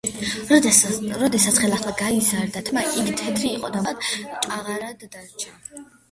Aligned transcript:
როდესაც 1.25 1.59
ხელახლა 1.65 1.91
გაეზარდა 1.99 2.63
თმა, 2.69 2.83
იგი 3.01 3.13
თეთრი 3.19 3.51
იყო 3.57 3.69
და 3.75 3.83
მუდმივად 3.89 4.39
ჭაღარად 4.47 5.05
დარჩა. 5.17 5.85